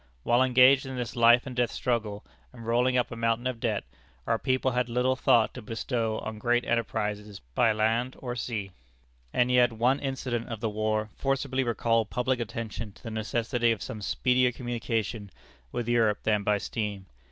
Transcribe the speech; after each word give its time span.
While 0.23 0.41
engaged 0.41 0.87
in 0.87 0.95
this 0.95 1.15
life 1.15 1.45
and 1.45 1.55
death 1.55 1.69
struggle, 1.69 2.25
and 2.51 2.65
rolling 2.65 2.97
up 2.97 3.11
a 3.11 3.15
mountain 3.15 3.45
of 3.45 3.59
debt, 3.59 3.83
our 4.25 4.39
people 4.39 4.71
had 4.71 4.89
little 4.89 5.15
thought 5.15 5.53
to 5.53 5.61
bestow 5.61 6.17
on 6.21 6.39
great 6.39 6.65
enterprises 6.65 7.39
by 7.53 7.71
land 7.71 8.15
or 8.17 8.35
sea. 8.35 8.71
And 9.31 9.51
yet 9.51 9.71
one 9.71 9.99
incident 9.99 10.49
of 10.49 10.59
the 10.59 10.71
war 10.71 11.11
forcibly 11.17 11.63
recalled 11.63 12.09
public 12.09 12.39
attention 12.39 12.93
to 12.93 13.03
the 13.03 13.11
necessity 13.11 13.71
of 13.71 13.83
some 13.83 14.01
speedier 14.01 14.51
communication 14.51 15.29
with 15.71 15.87
Europe 15.87 16.23
than 16.23 16.41
by 16.41 16.57
steam. 16.57 17.05